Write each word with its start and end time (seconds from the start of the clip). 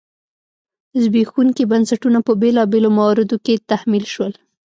زبېښونکي 1.01 1.63
بنسټونه 1.71 2.19
په 2.27 2.33
بېلابېلو 2.41 2.89
مواردو 2.97 3.35
کې 3.45 3.63
تحمیل 3.69 4.05
شول. 4.13 4.33